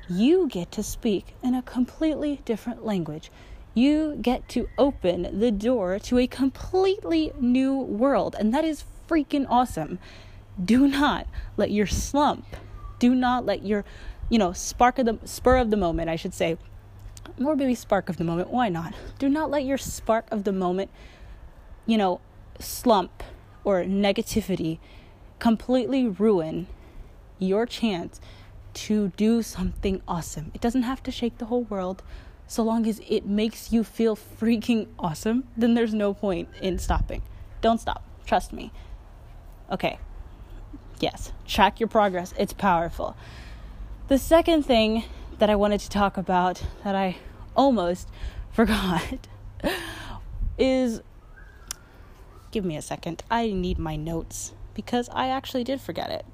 you 0.08 0.48
get 0.48 0.72
to 0.72 0.82
speak 0.82 1.34
in 1.42 1.54
a 1.54 1.62
completely 1.62 2.40
different 2.44 2.84
language 2.84 3.30
you 3.74 4.16
get 4.22 4.48
to 4.50 4.68
open 4.78 5.40
the 5.40 5.50
door 5.50 5.98
to 5.98 6.18
a 6.18 6.26
completely 6.26 7.32
new 7.40 7.76
world. 7.76 8.36
And 8.38 8.54
that 8.54 8.64
is 8.64 8.84
freaking 9.08 9.46
awesome. 9.48 9.98
Do 10.62 10.86
not 10.86 11.26
let 11.56 11.70
your 11.72 11.86
slump, 11.86 12.46
do 13.00 13.14
not 13.14 13.44
let 13.44 13.66
your, 13.66 13.84
you 14.30 14.38
know, 14.38 14.52
spark 14.52 14.98
of 14.98 15.06
the 15.06 15.18
spur 15.24 15.56
of 15.56 15.70
the 15.70 15.76
moment, 15.76 16.08
I 16.08 16.16
should 16.16 16.32
say, 16.32 16.56
more 17.38 17.56
maybe 17.56 17.74
spark 17.74 18.08
of 18.08 18.16
the 18.16 18.24
moment. 18.24 18.50
Why 18.50 18.68
not? 18.68 18.94
Do 19.18 19.28
not 19.28 19.50
let 19.50 19.64
your 19.64 19.78
spark 19.78 20.26
of 20.30 20.44
the 20.44 20.52
moment, 20.52 20.90
you 21.86 21.98
know, 21.98 22.20
slump 22.60 23.24
or 23.64 23.82
negativity 23.82 24.78
completely 25.40 26.06
ruin 26.06 26.68
your 27.38 27.66
chance 27.66 28.20
to 28.74 29.08
do 29.16 29.42
something 29.42 30.00
awesome. 30.06 30.50
It 30.54 30.60
doesn't 30.60 30.82
have 30.82 31.02
to 31.04 31.10
shake 31.10 31.38
the 31.38 31.46
whole 31.46 31.64
world, 31.64 32.02
so 32.46 32.62
long 32.62 32.86
as 32.86 33.00
it 33.08 33.26
makes 33.26 33.72
you 33.72 33.84
feel 33.84 34.16
freaking 34.16 34.88
awesome, 34.98 35.44
then 35.56 35.74
there's 35.74 35.94
no 35.94 36.14
point 36.14 36.48
in 36.60 36.78
stopping. 36.78 37.22
Don't 37.60 37.80
stop. 37.80 38.04
Trust 38.26 38.52
me. 38.52 38.72
Okay. 39.70 39.98
Yes, 41.00 41.32
track 41.46 41.80
your 41.80 41.88
progress. 41.88 42.34
It's 42.38 42.52
powerful. 42.52 43.16
The 44.08 44.18
second 44.18 44.64
thing 44.64 45.04
that 45.38 45.50
I 45.50 45.56
wanted 45.56 45.80
to 45.80 45.90
talk 45.90 46.16
about 46.16 46.62
that 46.84 46.94
I 46.94 47.16
almost 47.56 48.08
forgot 48.52 49.26
is 50.58 51.02
give 52.50 52.64
me 52.64 52.76
a 52.76 52.82
second. 52.82 53.22
I 53.30 53.50
need 53.50 53.78
my 53.78 53.96
notes 53.96 54.52
because 54.74 55.08
I 55.12 55.28
actually 55.28 55.64
did 55.64 55.80
forget 55.80 56.10
it. 56.10 56.26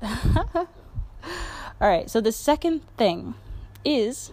All 1.80 1.88
right, 1.88 2.08
so 2.08 2.20
the 2.20 2.32
second 2.32 2.80
thing 2.96 3.34
is 3.84 4.32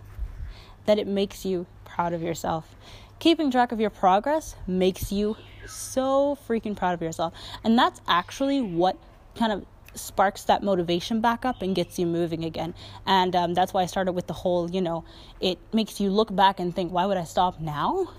that 0.85 0.97
it 0.99 1.07
makes 1.07 1.45
you 1.45 1.65
proud 1.83 2.13
of 2.13 2.21
yourself. 2.21 2.75
Keeping 3.19 3.49
track 3.49 3.71
of 3.71 3.79
your 3.79 3.89
progress 3.89 4.55
makes 4.67 5.11
you 5.11 5.37
so 5.67 6.37
freaking 6.47 6.75
proud 6.75 6.93
of 6.93 7.01
yourself. 7.01 7.33
And 7.63 7.77
that's 7.77 8.01
actually 8.07 8.61
what 8.61 8.97
kind 9.35 9.51
of 9.51 9.65
sparks 9.95 10.43
that 10.43 10.61
motivation 10.61 11.21
back 11.21 11.45
up 11.45 11.61
and 11.61 11.73
gets 11.73 11.97
you 11.97 12.05
moving 12.05 12.43
again. 12.43 12.73
And 13.05 13.35
um, 13.35 13.53
that's 13.53 13.73
why 13.73 13.83
I 13.83 13.85
started 13.85 14.11
with 14.11 14.27
the 14.27 14.33
whole, 14.33 14.69
you 14.69 14.81
know, 14.81 15.05
it 15.39 15.57
makes 15.73 15.99
you 15.99 16.09
look 16.09 16.35
back 16.35 16.59
and 16.59 16.75
think, 16.75 16.91
why 16.91 17.05
would 17.05 17.17
I 17.17 17.23
stop 17.23 17.59
now? 17.59 18.11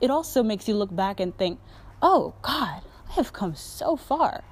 It 0.00 0.10
also 0.10 0.42
makes 0.42 0.68
you 0.68 0.74
look 0.76 0.94
back 0.94 1.20
and 1.20 1.36
think, 1.36 1.58
oh, 2.00 2.34
God, 2.42 2.82
I 3.08 3.12
have 3.14 3.32
come 3.32 3.56
so 3.56 3.96
far. 3.96 4.44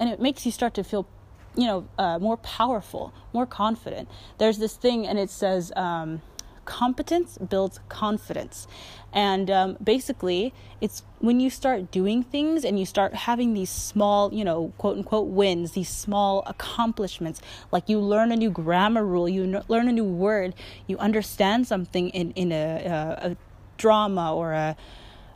And 0.00 0.10
it 0.10 0.20
makes 0.20 0.44
you 0.44 0.52
start 0.52 0.74
to 0.74 0.84
feel, 0.84 1.06
you 1.54 1.66
know, 1.66 1.88
uh, 1.98 2.18
more 2.18 2.36
powerful, 2.38 3.14
more 3.32 3.46
confident. 3.46 4.08
There's 4.38 4.58
this 4.58 4.74
thing, 4.74 5.06
and 5.06 5.18
it 5.18 5.30
says, 5.30 5.72
um, 5.76 6.22
competence 6.66 7.38
builds 7.38 7.80
confidence. 7.88 8.66
And 9.12 9.50
um, 9.50 9.78
basically, 9.82 10.52
it's 10.82 11.02
when 11.20 11.40
you 11.40 11.48
start 11.48 11.90
doing 11.90 12.22
things 12.22 12.64
and 12.64 12.78
you 12.78 12.84
start 12.84 13.14
having 13.14 13.54
these 13.54 13.70
small, 13.70 14.34
you 14.34 14.44
know, 14.44 14.74
quote 14.76 14.98
unquote 14.98 15.28
wins, 15.28 15.72
these 15.72 15.88
small 15.88 16.42
accomplishments, 16.46 17.40
like 17.72 17.88
you 17.88 17.98
learn 17.98 18.30
a 18.30 18.36
new 18.36 18.50
grammar 18.50 19.04
rule, 19.04 19.26
you 19.26 19.44
n- 19.44 19.62
learn 19.68 19.88
a 19.88 19.92
new 19.92 20.04
word, 20.04 20.52
you 20.86 20.98
understand 20.98 21.66
something 21.66 22.10
in, 22.10 22.32
in 22.32 22.52
a, 22.52 22.84
a, 22.84 23.30
a 23.30 23.36
drama 23.78 24.34
or 24.34 24.52
a, 24.52 24.76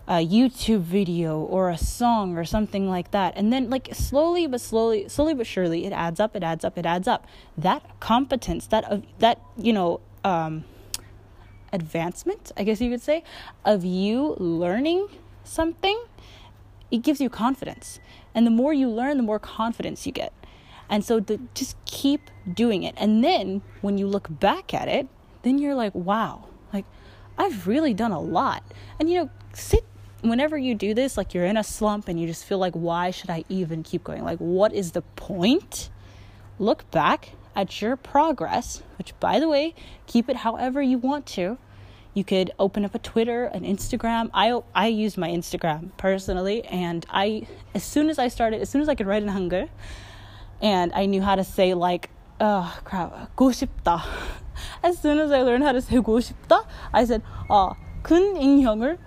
a 0.06 0.26
YouTube 0.26 0.80
video 0.80 1.38
or 1.38 1.70
a 1.70 1.78
song 1.78 2.37
or 2.37 2.44
something 2.44 2.90
like 2.90 3.12
that. 3.12 3.32
And 3.37 3.50
then 3.50 3.70
like 3.70 3.94
slowly 3.94 4.46
but 4.46 4.60
slowly 4.60 5.08
slowly 5.08 5.34
but 5.34 5.46
surely 5.46 5.87
it 5.87 5.92
adds 5.92 6.20
up, 6.20 6.37
it 6.37 6.42
adds 6.42 6.64
up, 6.64 6.76
it 6.76 6.84
adds 6.84 7.08
up. 7.08 7.26
That 7.56 7.99
competence, 8.00 8.66
that 8.66 8.84
uh, 8.90 8.99
that 9.20 9.40
you 9.56 9.72
know, 9.72 10.00
um 10.22 10.64
advancement, 11.72 12.52
I 12.56 12.64
guess 12.64 12.80
you 12.80 12.90
could 12.90 13.02
say, 13.02 13.22
of 13.64 13.84
you 13.84 14.36
learning 14.38 15.08
something, 15.44 16.02
it 16.90 16.98
gives 16.98 17.20
you 17.20 17.30
confidence. 17.30 18.00
And 18.34 18.46
the 18.46 18.50
more 18.50 18.72
you 18.72 18.88
learn, 18.88 19.16
the 19.16 19.22
more 19.22 19.38
confidence 19.38 20.06
you 20.06 20.12
get. 20.12 20.32
And 20.88 21.04
so 21.04 21.20
the, 21.20 21.40
just 21.54 21.76
keep 21.84 22.30
doing 22.52 22.82
it. 22.82 22.94
And 22.96 23.22
then 23.22 23.62
when 23.80 23.96
you 23.98 24.06
look 24.06 24.28
back 24.28 24.74
at 24.74 24.88
it, 24.88 25.06
then 25.42 25.58
you're 25.58 25.74
like, 25.74 25.94
wow, 25.94 26.48
like 26.72 26.84
I've 27.38 27.66
really 27.66 27.94
done 27.94 28.12
a 28.12 28.20
lot. 28.20 28.62
And 28.98 29.08
you 29.08 29.20
know, 29.20 29.30
sit 29.52 29.84
whenever 30.20 30.58
you 30.58 30.74
do 30.74 30.92
this, 30.92 31.16
like 31.16 31.32
you're 31.32 31.46
in 31.46 31.56
a 31.56 31.64
slump 31.64 32.08
and 32.08 32.20
you 32.20 32.26
just 32.26 32.44
feel 32.44 32.58
like, 32.58 32.74
why 32.74 33.10
should 33.10 33.30
I 33.30 33.44
even 33.48 33.82
keep 33.82 34.04
going? 34.04 34.24
Like, 34.24 34.38
what 34.38 34.72
is 34.72 34.92
the 34.92 35.02
point? 35.02 35.90
Look 36.58 36.90
back 36.90 37.32
at 37.55 37.81
your 37.81 37.95
progress, 37.95 38.84
which 38.98 39.17
by 39.19 39.39
the 39.39 39.48
way, 39.48 39.74
keep 40.07 40.29
it 40.29 40.38
however 40.38 40.81
you 40.81 40.98
want 40.98 41.25
to. 41.25 41.57
You 42.13 42.24
could 42.24 42.51
open 42.57 42.86
up 42.86 42.95
a 42.95 43.00
Twitter, 43.00 43.45
an 43.45 43.63
Instagram. 43.63 44.29
I 44.34 44.62
I 44.74 44.88
use 44.88 45.17
my 45.17 45.29
Instagram 45.29 45.91
personally 45.98 46.63
and 46.65 47.05
I 47.10 47.48
as 47.74 47.84
soon 47.84 48.10
as 48.10 48.17
I 48.19 48.29
started, 48.29 48.62
as 48.62 48.69
soon 48.69 48.81
as 48.81 48.89
I 48.89 48.95
could 48.95 49.07
write 49.07 49.24
in 49.24 49.29
Hangul 49.29 49.69
and 50.62 50.93
I 50.93 51.05
knew 51.07 51.22
how 51.22 51.36
to 51.36 51.43
say 51.43 51.74
like 51.74 52.10
oh 52.39 52.79
crap, 52.84 53.36
go 53.36 53.50
싶다. 53.50 54.01
As 54.84 54.98
soon 55.00 55.19
as 55.19 55.31
I 55.31 55.41
learned 55.41 55.63
how 55.63 55.74
to 55.74 55.81
say 55.81 55.95
go 56.01 56.19
싶다, 56.19 56.65
I 56.93 57.03
said, 57.03 57.22
아, 57.50 57.75
근 58.03 58.36
인형을 58.36 58.98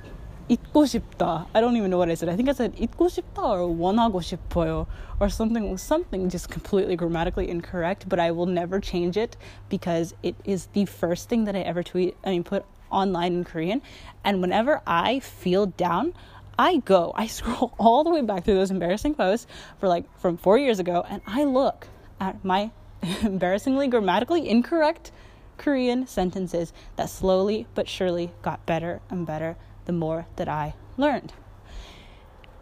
잊고 0.52 0.86
싶다. 0.86 1.46
I 1.52 1.60
don't 1.60 1.76
even 1.76 1.90
know 1.90 1.98
what 1.98 2.08
I 2.08 2.14
said. 2.14 2.28
I 2.30 2.36
think 2.36 2.48
I 2.48 2.54
said 2.54 2.74
잊고 2.76 3.08
싶다 3.08 3.42
or 3.42 3.68
원하고 3.68 4.20
싶어요 4.20 4.86
or 5.20 5.28
something 5.28 5.76
something 5.76 6.30
just 6.30 6.48
completely 6.48 6.96
grammatically 6.96 7.50
incorrect, 7.50 8.08
but 8.08 8.18
I 8.18 8.30
will 8.30 8.46
never 8.46 8.80
change 8.80 9.16
it 9.16 9.36
because 9.68 10.14
it 10.22 10.36
is 10.44 10.68
the 10.72 10.86
first 10.86 11.28
thing 11.28 11.44
that 11.44 11.54
I 11.54 11.60
ever 11.60 11.82
tweet 11.82 12.16
I 12.24 12.30
mean 12.30 12.44
put 12.44 12.64
online 12.90 13.34
in 13.34 13.44
Korean. 13.44 13.82
And 14.24 14.40
whenever 14.40 14.80
I 14.86 15.20
feel 15.20 15.66
down, 15.66 16.14
I 16.58 16.78
go, 16.78 17.12
I 17.14 17.26
scroll 17.26 17.74
all 17.78 18.02
the 18.02 18.10
way 18.10 18.22
back 18.22 18.44
through 18.44 18.54
those 18.54 18.70
embarrassing 18.70 19.14
posts 19.14 19.46
for 19.78 19.86
like 19.86 20.04
from 20.18 20.38
4 20.38 20.58
years 20.58 20.78
ago 20.80 21.04
and 21.08 21.20
I 21.26 21.44
look 21.44 21.88
at 22.18 22.42
my 22.42 22.70
embarrassingly 23.22 23.86
grammatically 23.88 24.48
incorrect 24.48 25.12
Korean 25.58 26.06
sentences 26.06 26.72
that 26.96 27.10
slowly 27.10 27.66
but 27.74 27.86
surely 27.86 28.32
got 28.42 28.64
better 28.64 29.00
and 29.10 29.26
better 29.26 29.56
the 29.85 29.93
more 29.93 30.25
that 30.35 30.47
I 30.47 30.75
learned. 30.97 31.33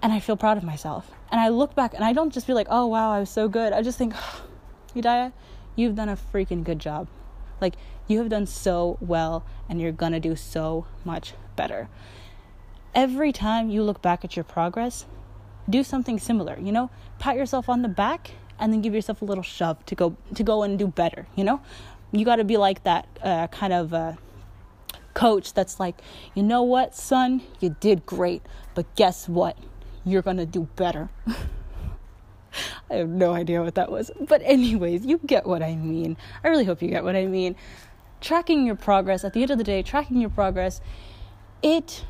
And 0.01 0.11
I 0.11 0.19
feel 0.19 0.35
proud 0.35 0.57
of 0.57 0.63
myself. 0.63 1.11
And 1.31 1.39
I 1.39 1.49
look 1.49 1.75
back 1.75 1.93
and 1.93 2.03
I 2.03 2.13
don't 2.13 2.33
just 2.33 2.47
feel 2.47 2.55
like, 2.55 2.67
oh 2.69 2.87
wow, 2.87 3.11
I 3.11 3.19
was 3.19 3.29
so 3.29 3.47
good. 3.47 3.73
I 3.73 3.81
just 3.81 3.97
think, 3.97 4.13
oh, 4.95 5.31
you've 5.75 5.95
done 5.95 6.09
a 6.09 6.17
freaking 6.17 6.63
good 6.63 6.79
job. 6.79 7.07
Like, 7.59 7.75
you 8.07 8.17
have 8.19 8.29
done 8.29 8.47
so 8.47 8.97
well 8.99 9.45
and 9.69 9.79
you're 9.79 9.91
gonna 9.91 10.19
do 10.19 10.35
so 10.35 10.85
much 11.05 11.33
better. 11.55 11.87
Every 12.93 13.31
time 13.31 13.69
you 13.69 13.83
look 13.83 14.01
back 14.01 14.25
at 14.25 14.35
your 14.35 14.43
progress, 14.43 15.05
do 15.69 15.83
something 15.83 16.19
similar, 16.19 16.57
you 16.59 16.71
know? 16.71 16.89
Pat 17.19 17.37
yourself 17.37 17.69
on 17.69 17.83
the 17.83 17.87
back 17.87 18.31
and 18.59 18.73
then 18.73 18.81
give 18.81 18.93
yourself 18.93 19.21
a 19.21 19.25
little 19.25 19.43
shove 19.43 19.85
to 19.85 19.95
go 19.95 20.17
to 20.33 20.43
go 20.43 20.63
and 20.63 20.77
do 20.77 20.87
better, 20.87 21.27
you 21.35 21.43
know? 21.43 21.61
You 22.11 22.25
got 22.25 22.37
to 22.37 22.43
be 22.43 22.57
like 22.57 22.83
that 22.83 23.07
uh, 23.23 23.47
kind 23.47 23.71
of 23.71 23.93
uh, 23.93 24.13
coach 25.13 25.53
that's 25.53 25.79
like, 25.79 26.01
you 26.33 26.43
know 26.43 26.63
what, 26.63 26.95
son, 26.95 27.41
you 27.59 27.75
did 27.79 28.05
great, 28.05 28.41
but 28.73 28.93
guess 28.95 29.27
what? 29.29 29.57
You're 30.03 30.21
gonna 30.21 30.45
do 30.45 30.67
better. 30.75 31.09
I 32.89 32.95
have 32.95 33.09
no 33.09 33.33
idea 33.33 33.61
what 33.61 33.75
that 33.75 33.91
was. 33.91 34.11
But, 34.19 34.41
anyways, 34.43 35.05
you 35.05 35.19
get 35.25 35.45
what 35.45 35.63
I 35.63 35.75
mean. 35.75 36.17
I 36.43 36.49
really 36.49 36.65
hope 36.65 36.81
you 36.81 36.89
get 36.89 37.03
what 37.03 37.15
I 37.15 37.25
mean. 37.25 37.55
Tracking 38.19 38.65
your 38.65 38.75
progress, 38.75 39.23
at 39.23 39.33
the 39.33 39.41
end 39.41 39.51
of 39.51 39.57
the 39.57 39.63
day, 39.63 39.81
tracking 39.81 40.19
your 40.19 40.29
progress, 40.29 40.81
it 41.63 42.05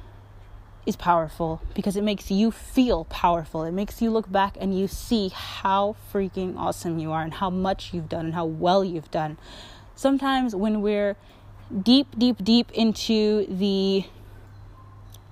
is 0.85 0.95
powerful 0.95 1.61
because 1.75 1.95
it 1.95 2.03
makes 2.03 2.31
you 2.31 2.51
feel 2.51 3.05
powerful. 3.05 3.63
It 3.63 3.71
makes 3.71 4.01
you 4.01 4.09
look 4.09 4.31
back 4.31 4.57
and 4.59 4.77
you 4.77 4.87
see 4.87 5.29
how 5.29 5.95
freaking 6.11 6.57
awesome 6.57 6.97
you 6.97 7.11
are 7.11 7.21
and 7.21 7.35
how 7.35 7.49
much 7.49 7.93
you've 7.93 8.09
done 8.09 8.25
and 8.25 8.33
how 8.33 8.45
well 8.45 8.83
you've 8.83 9.11
done. 9.11 9.37
Sometimes 9.95 10.55
when 10.55 10.81
we're 10.81 11.15
deep, 11.83 12.07
deep, 12.17 12.43
deep 12.43 12.71
into 12.71 13.45
the 13.47 14.05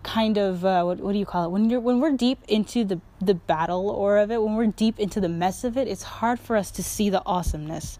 kind 0.01 0.38
of 0.38 0.63
uh, 0.63 0.81
what 0.84 1.00
what 1.00 1.12
do 1.12 1.19
you 1.19 1.25
call 1.25 1.46
it 1.46 1.50
when 1.50 1.69
you're 1.69 1.81
when 1.81 2.00
we're 2.00 2.15
deep 2.15 2.39
into 2.48 2.86
the 2.86 3.01
the 3.19 3.34
battle 3.34 3.89
or 3.89 4.17
of 4.17 4.31
it 4.31 4.41
when 4.41 4.55
we're 4.55 4.65
deep 4.65 4.98
into 4.98 5.19
the 5.19 5.27
mess 5.27 5.65
of 5.65 5.75
it 5.75 5.89
it's 5.89 6.03
hard 6.03 6.39
for 6.39 6.55
us 6.55 6.72
to 6.72 6.81
see 6.81 7.10
the 7.10 7.22
awesomeness 7.25 8.00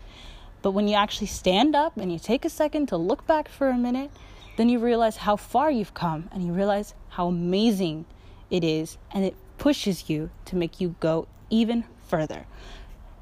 but 0.62 0.72
when 0.72 0.88
you 0.88 0.96
actually 0.96 1.28
stand 1.28 1.76
up 1.76 1.98
and 1.98 2.10
you 2.12 2.18
take 2.18 2.46
a 2.46 2.50
second 2.50 2.88
to 2.88 2.96
look 2.96 3.28
back 3.28 3.50
for 3.50 3.68
a 3.68 3.78
minute 3.78 4.10
then 4.60 4.70
you 4.70 4.80
realize 4.80 5.18
how 5.18 5.36
far 5.38 5.70
you've 5.72 5.94
come 5.94 6.30
and 6.32 6.46
you 6.46 6.52
realize 6.52 6.94
how 7.10 7.28
amazing 7.28 8.06
it 8.50 8.64
is 8.64 8.98
and 9.14 9.24
it 9.24 9.36
pushes 9.58 10.10
you 10.10 10.30
to 10.46 10.56
make 10.56 10.82
you 10.82 10.96
go 11.00 11.28
even 11.50 11.86
further. 12.08 12.46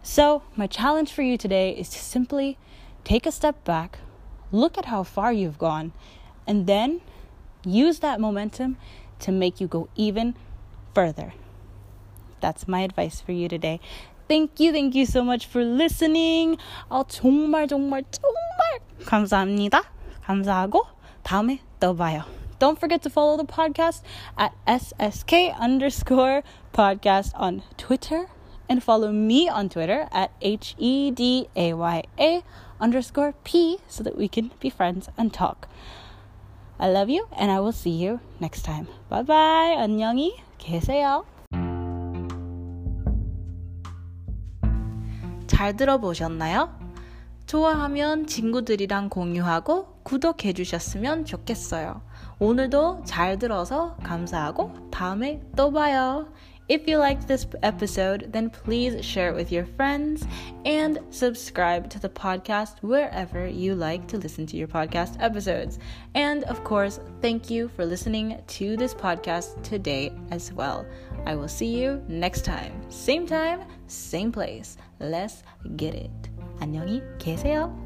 So, 0.01 0.43
my 0.55 0.67
challenge 0.67 1.11
for 1.11 1.21
you 1.21 1.37
today 1.37 1.71
is 1.71 1.89
to 1.89 1.99
simply 1.99 2.57
take 3.03 3.25
a 3.25 3.31
step 3.31 3.63
back, 3.65 3.99
look 4.50 4.78
at 4.78 4.86
how 4.86 5.02
far 5.02 5.32
you've 5.32 5.58
gone, 5.58 5.92
and 6.46 6.66
then 6.66 7.00
use 7.64 8.00
that 8.00 8.20
momentum 8.20 8.76
to 9.20 9.32
make 9.32 9.60
you 9.60 9.66
go 9.66 9.88
even 9.96 10.34
further. 10.94 11.32
That's 12.40 12.66
my 12.66 12.80
advice 12.80 13.20
for 13.20 13.32
you 13.32 13.48
today. 13.48 13.80
Thank 14.28 14.58
you, 14.58 14.72
thank 14.72 14.94
you 14.94 15.06
so 15.06 15.22
much 15.22 15.46
for 15.46 15.64
listening. 15.64 16.56
아, 16.90 17.04
정말, 17.06 17.68
정말, 17.68 18.04
정말 18.10 18.80
감사합니다. 19.04 19.82
감사하고 20.24 20.86
다음에 21.22 21.60
또 21.80 21.94
봐요. 21.94 22.24
Don't 22.58 22.78
forget 22.78 23.02
to 23.02 23.10
follow 23.10 23.36
the 23.36 23.44
podcast 23.44 24.02
at 24.38 24.52
SSK 24.66 25.52
underscore 25.58 26.42
podcast 26.72 27.32
on 27.34 27.62
Twitter 27.76 28.28
and 28.68 28.82
follow 28.82 29.10
me 29.10 29.48
on 29.48 29.68
Twitter 29.68 30.08
at 30.12 30.30
H 30.40 30.76
E 30.78 31.10
D 31.10 31.48
A 31.56 31.74
Y 31.74 32.02
A 32.18 32.42
underscore 32.79 33.33
P 33.43 33.79
so 33.87 34.03
that 34.03 34.17
we 34.17 34.27
can 34.27 34.51
be 34.59 34.69
friends 34.69 35.09
and 35.17 35.33
talk. 35.33 35.67
I 36.79 36.89
love 36.89 37.09
you 37.09 37.27
and 37.37 37.51
I 37.51 37.59
will 37.59 37.71
see 37.71 37.91
you 37.91 38.19
next 38.39 38.63
time. 38.63 38.87
Bye 39.09 39.23
bye. 39.23 39.75
안녕히 39.77 40.35
계세요. 40.57 41.25
잘 45.47 45.75
들어보셨나요? 45.75 46.69
좋아하면 47.47 48.27
친구들이랑 48.27 49.09
공유하고 49.09 50.01
구독해 50.03 50.53
주셨으면 50.53 51.25
좋겠어요. 51.25 52.01
오늘도 52.39 53.03
잘 53.05 53.39
들어서 53.39 53.95
감사하고 54.03 54.91
다음에 54.91 55.41
또 55.55 55.71
봐요. 55.71 56.27
If 56.68 56.86
you 56.88 56.96
liked 56.96 57.26
this 57.26 57.46
episode, 57.62 58.32
then 58.32 58.48
please 58.48 59.04
share 59.04 59.28
it 59.30 59.34
with 59.34 59.50
your 59.52 59.66
friends 59.66 60.24
and 60.64 61.00
subscribe 61.10 61.90
to 61.90 61.98
the 61.98 62.08
podcast 62.08 62.78
wherever 62.82 63.46
you 63.46 63.74
like 63.74 64.06
to 64.08 64.16
listen 64.16 64.46
to 64.46 64.56
your 64.56 64.68
podcast 64.68 65.20
episodes. 65.20 65.78
And 66.14 66.44
of 66.44 66.62
course, 66.64 67.00
thank 67.20 67.50
you 67.50 67.68
for 67.68 67.84
listening 67.84 68.40
to 68.46 68.76
this 68.76 68.94
podcast 68.94 69.60
today 69.62 70.12
as 70.30 70.52
well. 70.52 70.86
I 71.26 71.34
will 71.34 71.48
see 71.48 71.78
you 71.78 72.02
next 72.08 72.44
time. 72.44 72.72
Same 72.90 73.26
time, 73.26 73.62
same 73.88 74.32
place. 74.32 74.76
Let's 75.00 75.42
get 75.76 75.94
it. 75.94 76.10
안녕히 76.60 77.02
계세요. 77.18 77.85